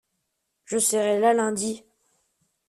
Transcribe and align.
je 0.65 0.79
serai 0.79 1.19
là 1.19 1.31
lundi. 1.35 1.83